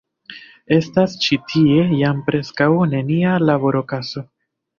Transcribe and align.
Estas 0.77 1.13
ĉi 1.25 1.37
tie 1.51 1.83
jam 1.99 2.23
preskaŭ 2.31 2.71
nenia 2.95 3.37
labor-okazo. 3.45 4.27